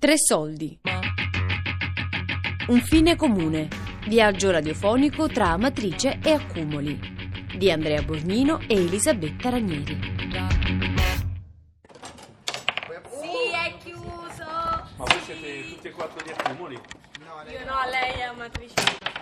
[0.00, 0.78] Tre soldi.
[2.68, 3.66] Un fine comune.
[4.06, 7.00] Viaggio radiofonico tra Amatrice e Accumuli.
[7.56, 10.17] Di Andrea Bornino e Elisabetta Ranieri.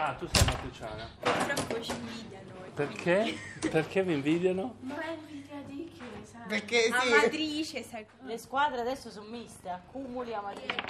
[0.07, 1.09] Ah, tu sei matriciana.
[1.19, 2.71] Purtroppo ci invidia noi.
[2.73, 3.37] Perché?
[3.69, 4.77] Perché vi invidiano?
[4.83, 6.47] Ma è invidia di che, sai?
[6.47, 7.13] Perché sì.
[7.13, 10.81] Amatrice, sai Le squadre adesso sono miste, accumuli a Madrid.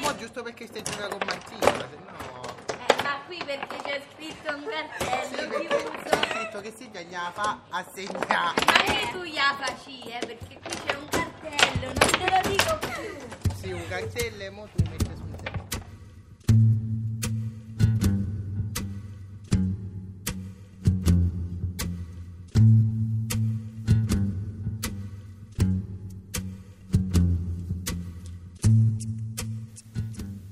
[0.00, 2.42] Mo giusto perché stai giocando con Martina, se no.
[2.88, 5.90] Eh, ma qui perché c'è scritto un cartello chiuso.
[6.02, 8.64] C'è scritto che Silvia gliela fa assegnare.
[8.66, 10.26] Ma che tu gliela faci, eh?
[10.26, 13.54] Perché qui c'è un cartello, non te lo dico più.
[13.54, 15.15] Sì, un cartello e mo tu metti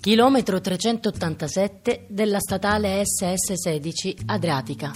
[0.04, 4.92] Chilometro 387 della statale SS16 Adriatica.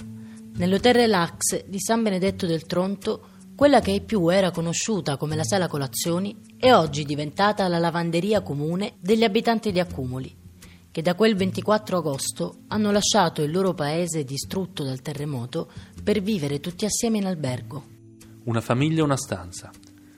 [0.57, 5.67] Nell'hotel Relax di San Benedetto del Tronto, quella che più era conosciuta come la sala
[5.67, 10.37] colazioni è oggi diventata la lavanderia comune degli abitanti di Accumuli,
[10.91, 15.73] che da quel 24 agosto hanno lasciato il loro paese distrutto dal terremoto
[16.05, 17.83] per vivere tutti assieme in albergo.
[18.45, 19.71] Una famiglia e una stanza.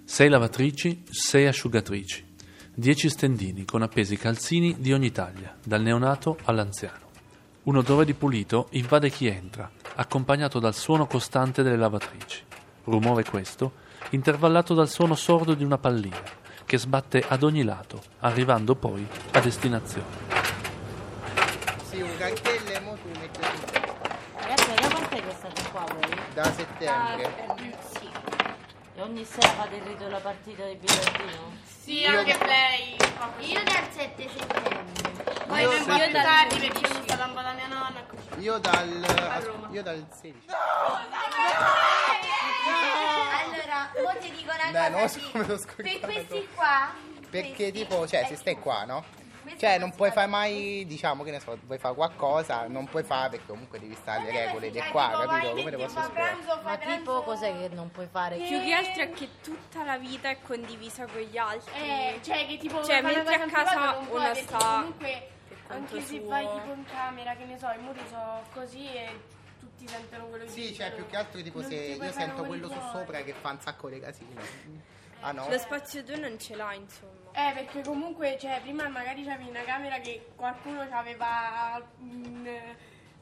[0.05, 2.30] Sei lavatrici, sei asciugatrici.
[2.81, 7.11] Dieci stendini con appesi calzini di ogni taglia, dal neonato all'anziano.
[7.65, 12.43] Un odore di pulito invade chi entra, accompagnato dal suono costante delle lavatrici.
[12.85, 13.73] Rumore questo,
[14.13, 16.23] intervallato dal suono sordo di una pallina,
[16.65, 20.17] che sbatte ad ogni lato, arrivando poi a destinazione.
[21.83, 23.41] Sì, un e mo tu metti.
[24.37, 26.17] Ragazzi, da quant'è che state qua voi?
[26.33, 27.90] Da settembre.
[29.01, 31.57] E ogni sera fate il rito della partita di biliardino?
[31.65, 32.97] Sì, anche lei.
[33.49, 35.13] Io dal 7 settembre.
[35.47, 36.01] Poi Io noi un po' sì.
[36.05, 38.05] più tardi perché sono stata un po' da mia nonna.
[38.07, 38.41] così.
[38.41, 39.69] Io dal.
[39.71, 40.47] Io dal 16.
[43.41, 44.99] Allora, mo ti dico una Dai, cosa.
[44.99, 46.93] non so come l'ho Per questi qua.
[47.31, 49.03] Perché questi- tipo, cioè, se stai qua, no?
[49.57, 53.31] Cioè, non puoi fare mai, diciamo, che ne so, vuoi fare qualcosa, non puoi fare
[53.31, 55.51] perché comunque devi stare alle regole di qua, capito?
[55.55, 56.37] Come te posso spiegare?
[56.63, 58.37] Ma tipo cos'è che non puoi fare?
[58.37, 61.73] Più che altro è che tutta la vita è condivisa con gli altri.
[61.81, 65.29] Eh, cioè che tipo Cioè, fare mentre una a cosa casa una sta comunque
[65.69, 66.29] Anche se suo.
[66.29, 69.21] vai tipo in camera, che ne so, i muri sono così e
[69.59, 70.77] tutti sentono quello che Sì, dicono.
[70.77, 73.61] cioè, più che altro tipo Non se io sento quello su sopra che fa un
[73.61, 74.41] sacco di casino.
[75.21, 75.49] Ah no?
[75.49, 77.20] Lo spazio 2 non ce l'ha, insomma.
[77.33, 82.49] Eh, perché comunque, cioè, prima magari c'avevi una camera che qualcuno aveva un,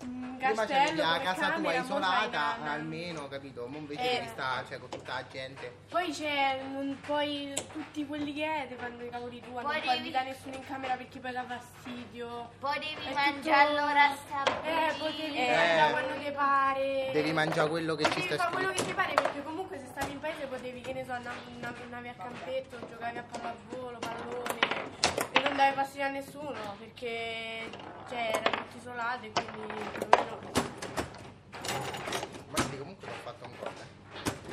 [0.01, 3.67] un Prima castello la come casa tua camera, mo isolata, una- almeno, capito?
[3.67, 4.27] Mo invece Eh.
[4.29, 5.73] stare, cioè, con tutta la gente.
[5.91, 9.73] Poi c'è, non puoi, tutti quelli che è, ti fanno i cavoli tuoi, non Poi
[9.81, 12.51] puoi devi- invitare nessuno in camera perché poi dà fastidio.
[12.61, 14.95] Poi devi È mangiare tutto- all'ora Eh, stabilita.
[15.05, 15.55] potevi Eh.
[15.57, 17.11] mangiare quando ti pare.
[17.13, 18.83] Devi mangiare quello che ci sta fare quello scritto.
[18.83, 19.57] che ti pare perché comunque
[19.99, 21.37] stavi in paese potevi, che ne so, andare
[21.83, 24.59] andavi a campetto, giocavi a pallavolo, pallone
[25.33, 27.69] e non davi fastidio a nessuno perché
[28.09, 30.39] cioè, erano tutti isolati e quindi più o meno...
[32.49, 33.71] Ma sì, comunque l'ho fatto ancora.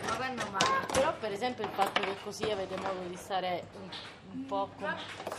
[0.07, 0.85] Ma quando mai?
[0.93, 3.89] Però per esempio il fatto che così avete modo di stare un,
[4.31, 4.97] un po' con, Ma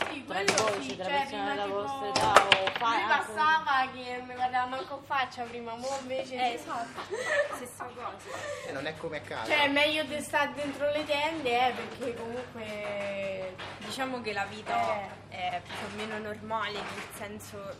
[0.09, 2.71] sì, tra quello voi, sì, tra cioè, persone prima della tipo- vostra età o Lui
[2.77, 6.35] fa- passava che mi guardava manco in faccia prima, mo invece...
[6.35, 7.01] Eh, esatto.
[7.55, 8.37] Stessa cosa.
[8.67, 9.51] E non è come a casa.
[9.51, 13.55] Cioè è meglio di stare dentro le tende, eh, perché comunque...
[13.79, 17.75] Diciamo che la vita è più o meno normale, nel senso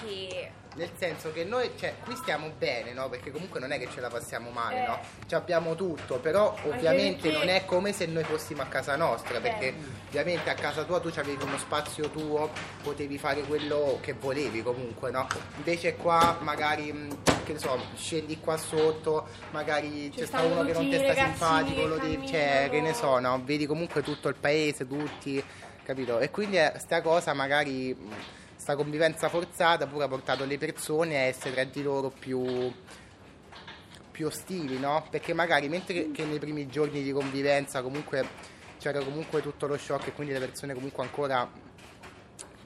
[0.00, 3.08] che Nel senso che noi, cioè, qui stiamo bene, no?
[3.10, 4.86] Perché comunque non è che ce la passiamo male, Eh.
[4.86, 4.98] no?
[5.26, 9.38] Ci abbiamo tutto, però ovviamente perché- non è come se noi fossimo a casa nostra,
[9.40, 9.74] perché Eh.
[10.08, 12.50] ovviamente a casa tua tu avevi uno spazio tuo,
[12.82, 15.26] potevi fare quello che volevi comunque, no?
[15.58, 17.06] Invece qua magari,
[17.44, 21.14] che ne so, scendi qua sotto, magari c'è sta stanno uno che non ti sta
[21.14, 23.42] simpatico, lo devi, cioè, che ne so, no?
[23.44, 25.42] Vedi comunque tutto il paese, tutti,
[25.84, 26.18] capito?
[26.18, 28.40] E quindi eh, sta cosa magari...
[28.62, 32.72] mh, sta convivenza forzata pure ha portato le persone a essere tra di loro più,
[34.10, 35.04] più ostili, no?
[35.10, 39.76] Perché magari mentre che, che nei primi giorni di convivenza comunque c'era comunque tutto lo
[39.76, 41.50] shock e quindi le persone comunque ancora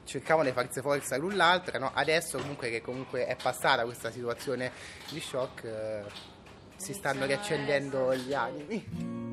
[0.04, 1.90] cercavano di farsi forza l'un l'altra, no?
[1.94, 4.70] Adesso comunque che comunque è passata questa situazione
[5.10, 6.04] di shock eh,
[6.76, 9.25] si stanno riaccendendo gli animi.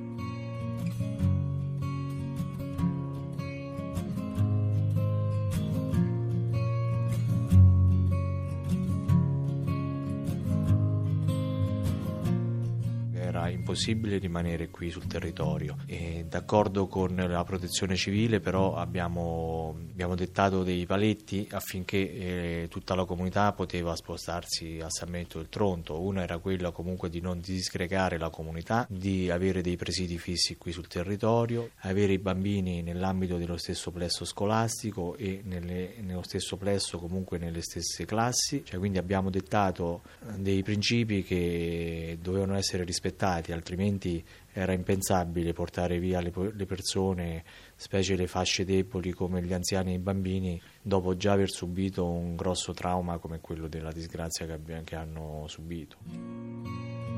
[13.49, 15.77] Impossibile rimanere qui sul territorio.
[15.85, 22.95] E d'accordo con la protezione civile però abbiamo, abbiamo dettato dei paletti affinché eh, tutta
[22.95, 26.01] la comunità poteva spostarsi a San Benedetto del Tronto.
[26.01, 30.71] Una era quella comunque di non disgregare la comunità, di avere dei presidi fissi qui
[30.71, 36.97] sul territorio, avere i bambini nell'ambito dello stesso plesso scolastico e nelle, nello stesso plesso
[36.97, 40.01] comunque nelle stesse classi, cioè, quindi abbiamo dettato
[40.35, 47.43] dei principi che dovevano essere rispettati, altrimenti era impensabile portare via le, le, persone,
[47.75, 52.35] specie le fasce deboli come gli anziani e i bambini, dopo già aver subito un
[52.35, 57.12] grosso trauma come quello della disgrazia che, abbiamo, che hanno subito.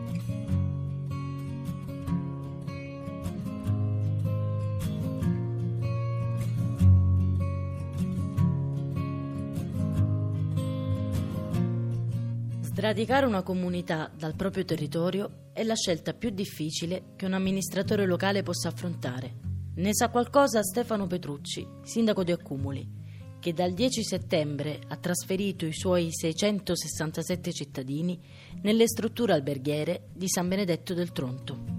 [12.75, 18.44] Sradicare una comunità dal proprio territorio è la scelta più difficile che un amministratore locale
[18.44, 19.33] possa affrontare.
[19.75, 22.86] Ne sa qualcosa Stefano Petrucci, sindaco di Accumuli,
[23.39, 28.19] che dal 10 settembre ha trasferito i suoi 667 cittadini
[28.62, 31.75] nelle strutture alberghiere di San Benedetto del Tronto.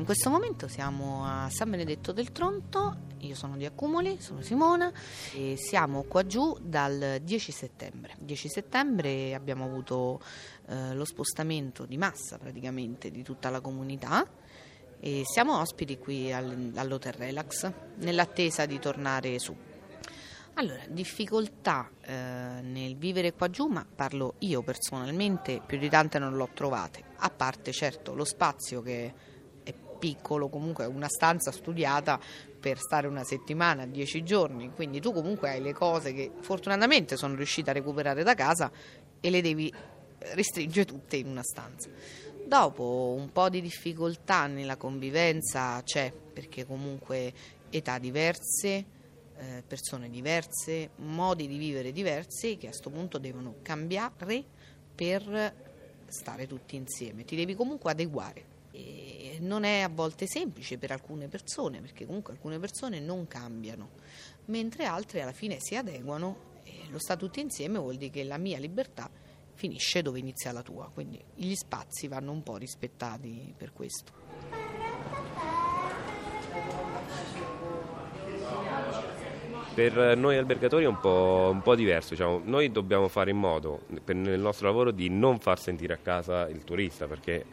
[0.00, 4.90] In questo momento siamo a San Benedetto del Tronto, io sono di Accumuli, sono Simona
[5.34, 8.16] e siamo qua giù dal 10 settembre.
[8.18, 10.22] 10 settembre abbiamo avuto
[10.68, 14.26] eh, lo spostamento di massa praticamente di tutta la comunità
[14.98, 19.54] e siamo ospiti qui al, all'Hotel Relax nell'attesa di tornare su.
[20.54, 22.14] Allora, difficoltà eh,
[22.62, 27.28] nel vivere qua giù, ma parlo io personalmente, più di tante non l'ho trovate, a
[27.28, 29.38] parte certo lo spazio che
[30.00, 32.18] piccolo, comunque una stanza studiata
[32.58, 37.36] per stare una settimana, dieci giorni, quindi tu comunque hai le cose che fortunatamente sono
[37.36, 38.72] riuscita a recuperare da casa
[39.20, 39.72] e le devi
[40.34, 41.88] restringere tutte in una stanza.
[42.44, 47.32] Dopo un po' di difficoltà nella convivenza c'è, perché comunque
[47.70, 48.84] età diverse,
[49.36, 54.44] eh, persone diverse, modi di vivere diversi che a questo punto devono cambiare
[54.94, 55.54] per
[56.06, 58.49] stare tutti insieme, ti devi comunque adeguare.
[59.40, 63.90] Non è a volte semplice per alcune persone, perché comunque alcune persone non cambiano,
[64.46, 66.48] mentre altre alla fine si adeguano
[66.90, 69.08] lo sta tutti insieme vuol dire che la mia libertà
[69.54, 74.12] finisce dove inizia la tua, quindi gli spazi vanno un po' rispettati per questo.
[79.74, 82.40] Per noi albergatori è un po', un po diverso, diciamo.
[82.44, 86.64] noi dobbiamo fare in modo nel nostro lavoro di non far sentire a casa il
[86.64, 87.44] turista perché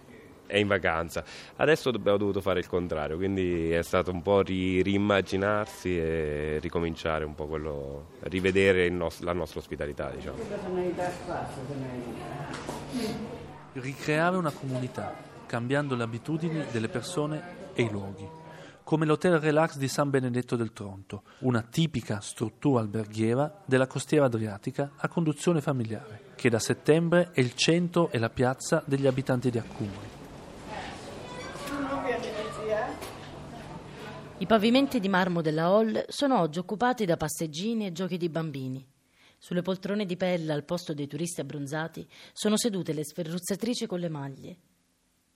[0.48, 1.24] è in vacanza.
[1.58, 7.26] Adesso abbiamo dovuto fare il contrario, quindi è stato un po' ri- riimmaginarsi e ricominciare
[7.26, 10.10] un po' quello, rivedere nos- la nostra ospitalità.
[10.10, 10.38] Diciamo.
[13.74, 15.16] Ricreare una comunità,
[15.46, 17.42] cambiando le abitudini delle persone
[17.74, 18.28] e i luoghi.
[18.84, 24.92] Come l'Hotel Relax di San Benedetto del Tronto, una tipica struttura alberghiera della costiera adriatica
[24.96, 29.58] a conduzione familiare, che da settembre è il centro e la piazza degli abitanti di
[29.58, 30.17] Accumuli.
[34.40, 38.86] I pavimenti di marmo della hall sono oggi occupati da passeggini e giochi di bambini.
[39.40, 44.10] Sulle poltrone di pelle al posto dei turisti abbronzati sono sedute le sferruzzatrici con le
[44.10, 44.58] maglie.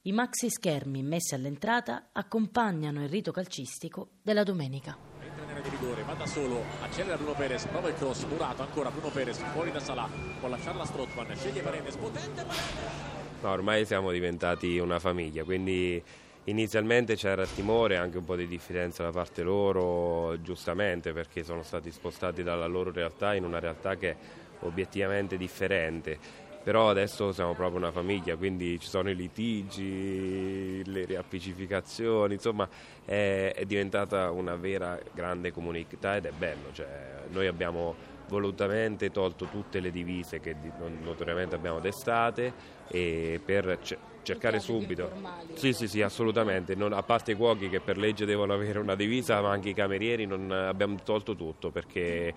[0.04, 4.96] I maxi schermi messi all'entrata accompagnano il rito calcistico della domenica.
[5.20, 9.10] Entra di rigore, va da solo, accelera Bruno Perez, prova il cross, murato ancora Bruno
[9.10, 13.42] Perez, fuori da Salah, può lasciarla Strottman, sceglie Paredes, potente Paredes!
[13.42, 16.04] No, ormai siamo diventati una famiglia, quindi
[16.46, 21.92] Inizialmente c'era timore, anche un po' di diffidenza da parte loro, giustamente perché sono stati
[21.92, 24.16] spostati dalla loro realtà in una realtà che è
[24.62, 26.18] obiettivamente differente.
[26.64, 32.68] Però adesso siamo proprio una famiglia, quindi ci sono i litigi, le riappacificazioni, insomma
[33.06, 36.72] è, è diventata una vera grande comunità ed è bello.
[36.72, 36.88] Cioè,
[37.30, 37.96] noi abbiamo
[38.28, 40.56] volutamente tolto tutte le divise che
[41.02, 43.80] notoriamente abbiamo d'estate per
[44.24, 45.12] cercare subito.
[45.54, 46.76] Sì, sì, sì, assolutamente.
[46.76, 49.74] Non, a parte i cuochi che per legge devono avere una divisa, ma anche i
[49.74, 52.34] camerieri non, abbiamo tolto tutto perché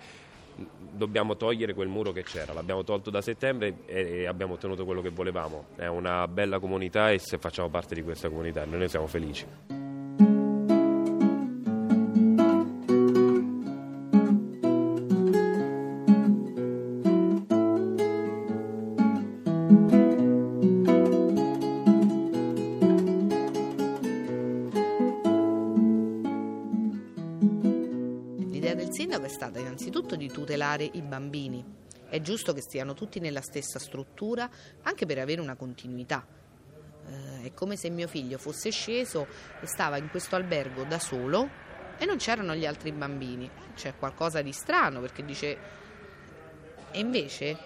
[0.55, 2.53] dobbiamo togliere quel muro che c'era.
[2.53, 5.67] L'abbiamo tolto da settembre e abbiamo ottenuto quello che volevamo.
[5.75, 9.74] È una bella comunità e se facciamo parte di questa comunità noi ne siamo felici.
[29.55, 31.63] Stata innanzitutto di tutelare i bambini.
[32.09, 34.49] È giusto che stiano tutti nella stessa struttura,
[34.81, 36.25] anche per avere una continuità.
[37.07, 39.27] Eh, è come se mio figlio fosse sceso
[39.61, 41.49] e stava in questo albergo da solo
[41.97, 43.49] e non c'erano gli altri bambini.
[43.75, 45.57] C'è qualcosa di strano perché dice...
[46.91, 47.57] E invece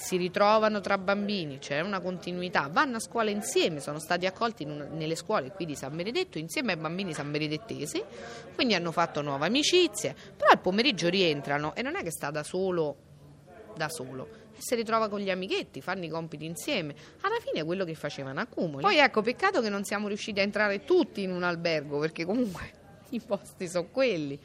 [0.00, 4.86] si ritrovano tra bambini, c'è una continuità, vanno a scuola insieme, sono stati accolti una,
[4.86, 8.02] nelle scuole qui di San Benedetto insieme ai bambini sanbenedettesi,
[8.54, 12.42] quindi hanno fatto nuove amicizie, però al pomeriggio rientrano e non è che sta da
[12.42, 12.96] solo,
[13.76, 14.26] da solo,
[14.56, 18.40] si ritrova con gli amichetti, fanno i compiti insieme, alla fine è quello che facevano
[18.40, 18.82] a Cumoli.
[18.82, 22.72] Poi ecco, peccato che non siamo riusciti a entrare tutti in un albergo, perché comunque
[23.10, 24.40] i posti sono quelli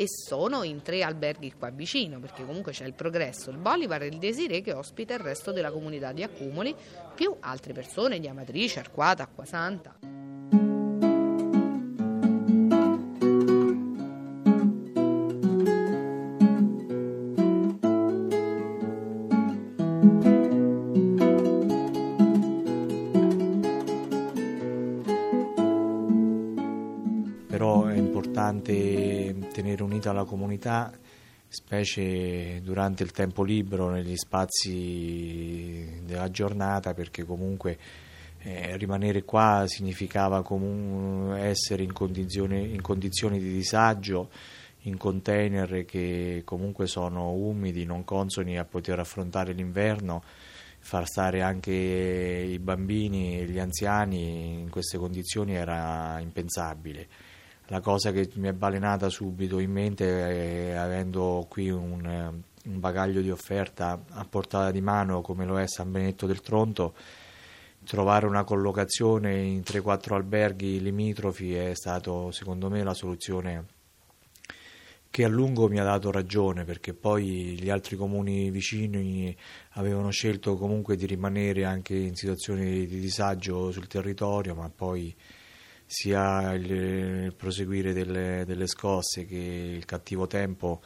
[0.00, 4.06] e sono in tre alberghi qua vicino, perché comunque c'è il Progresso, il Bolivar e
[4.06, 6.74] il Desiree che ospita il resto della comunità di Accumoli,
[7.14, 10.39] più altre persone di Amatrice, Arquata, Acquasanta.
[29.70, 30.92] Tenere unita la comunità,
[31.48, 37.78] specie durante il tempo libero, negli spazi della giornata, perché comunque
[38.38, 40.42] eh, rimanere qua significava
[41.36, 44.30] essere in condizioni, in condizioni di disagio,
[44.84, 50.22] in container che comunque sono umidi, non consoni a poter affrontare l'inverno
[50.82, 57.06] far stare anche i bambini e gli anziani in queste condizioni era impensabile
[57.70, 62.04] la cosa che mi è balenata subito in mente è avendo qui un,
[62.64, 66.94] un bagaglio di offerta a portata di mano come lo è San Benedetto del Tronto
[67.84, 73.64] trovare una collocazione in 3-4 alberghi limitrofi è stato secondo me la soluzione
[75.08, 79.34] che a lungo mi ha dato ragione perché poi gli altri comuni vicini
[79.74, 85.14] avevano scelto comunque di rimanere anche in situazioni di disagio sul territorio ma poi
[85.90, 90.80] sia il, proseguire delle, delle, scosse che il cattivo tempo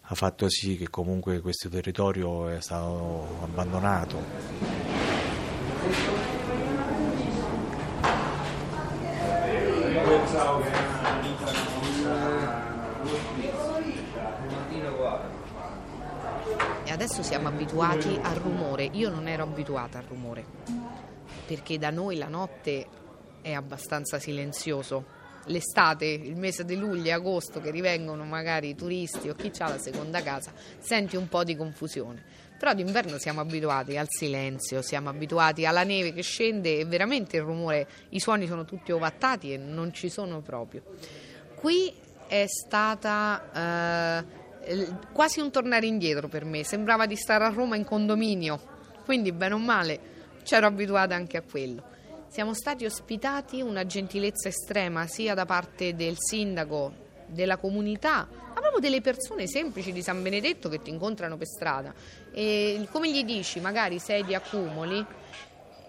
[0.00, 4.16] ha fatto sì che comunque questo territorio è stato abbandonato.
[16.84, 18.88] E adesso siamo abituati al rumore.
[18.92, 21.08] Io non ero abituata al rumore
[21.50, 22.86] perché da noi la notte
[23.42, 25.18] è abbastanza silenzioso.
[25.46, 29.68] L'estate, il mese di luglio e agosto che rivengono magari i turisti o chi ha
[29.68, 32.22] la seconda casa, senti un po' di confusione.
[32.58, 37.42] Però d'inverno siamo abituati al silenzio, siamo abituati alla neve che scende e veramente il
[37.42, 40.82] rumore, i suoni sono tutti ovattati e non ci sono proprio.
[41.54, 41.90] Qui
[42.28, 44.26] è stata
[44.66, 48.60] eh, quasi un tornare indietro per me, sembrava di stare a Roma in condominio,
[49.06, 50.00] quindi bene o male
[50.42, 51.89] c'ero abituata anche a quello.
[52.30, 56.92] Siamo stati ospitati una gentilezza estrema sia da parte del sindaco,
[57.26, 61.92] della comunità, ma proprio delle persone semplici di San Benedetto che ti incontrano per strada.
[62.32, 65.04] E come gli dici, magari sei di Accumoli,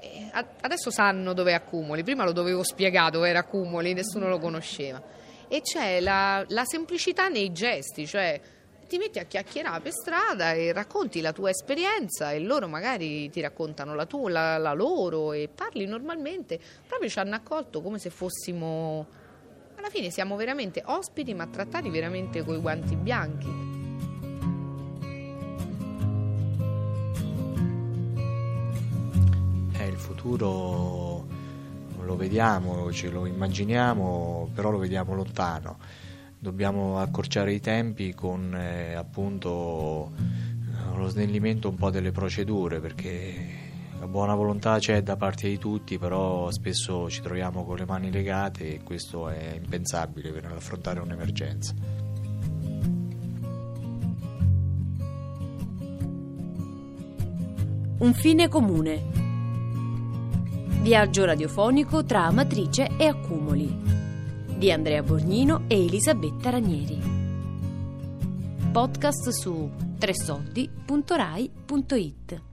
[0.01, 0.31] eh,
[0.61, 4.99] adesso sanno dove è Accumoli, prima lo dovevo spiegare dove era Accumoli, nessuno lo conosceva.
[5.47, 8.41] E c'è la, la semplicità nei gesti, cioè
[8.91, 13.39] ti metti a chiacchierare per strada e racconti la tua esperienza e loro magari ti
[13.39, 18.09] raccontano la tua, la, la loro e parli normalmente, proprio ci hanno accolto come se
[18.09, 19.07] fossimo,
[19.77, 23.47] alla fine siamo veramente ospiti ma trattati veramente con i guanti bianchi.
[29.77, 31.25] Eh, il futuro
[32.03, 36.09] lo vediamo, ce lo immaginiamo, però lo vediamo lontano
[36.41, 40.11] dobbiamo accorciare i tempi con eh, appunto
[40.95, 43.59] lo snellimento un po' delle procedure perché
[43.99, 48.11] la buona volontà c'è da parte di tutti, però spesso ci troviamo con le mani
[48.11, 51.75] legate e questo è impensabile per affrontare un'emergenza.
[57.99, 59.03] Un fine comune.
[60.81, 64.00] Viaggio radiofonico tra Amatrice e Accumoli
[64.61, 67.01] di Andrea Borgnino e Elisabetta Ranieri.
[68.71, 72.50] Podcast su tresoldi.rai.it